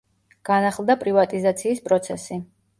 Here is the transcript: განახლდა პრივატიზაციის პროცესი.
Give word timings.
განახლდა 0.49 0.95
პრივატიზაციის 1.05 1.87
პროცესი. 1.91 2.43